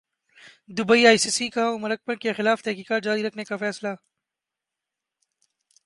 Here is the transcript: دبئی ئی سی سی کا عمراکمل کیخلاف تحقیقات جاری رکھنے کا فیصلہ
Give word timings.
دبئی 0.69 1.05
ئی 1.07 1.17
سی 1.17 1.29
سی 1.29 1.49
کا 1.49 1.67
عمراکمل 1.69 2.15
کیخلاف 2.15 2.63
تحقیقات 2.63 3.03
جاری 3.03 3.25
رکھنے 3.25 3.43
کا 3.43 3.57
فیصلہ 3.57 3.93